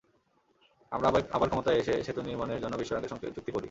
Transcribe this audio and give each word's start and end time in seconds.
আমরা 0.91 1.07
আবার 1.31 1.49
ক্ষমতায় 1.49 1.77
এসে 1.81 1.93
সেতু 2.05 2.21
নির্মাণের 2.21 2.61
জন্য 2.63 2.73
বিশ্বব্যাংকের 2.77 3.11
সঙ্গে 3.11 3.27
চুক্তি 3.27 3.51
করি। 3.51 3.59